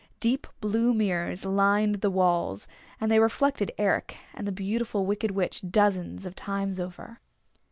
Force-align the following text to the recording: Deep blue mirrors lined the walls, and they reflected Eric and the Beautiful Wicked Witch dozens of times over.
Deep 0.19 0.47
blue 0.61 0.95
mirrors 0.95 1.45
lined 1.45 1.97
the 2.01 2.09
walls, 2.09 2.67
and 2.99 3.11
they 3.11 3.19
reflected 3.19 3.71
Eric 3.77 4.17
and 4.33 4.47
the 4.47 4.51
Beautiful 4.51 5.05
Wicked 5.05 5.29
Witch 5.29 5.61
dozens 5.69 6.25
of 6.25 6.33
times 6.33 6.79
over. 6.79 7.19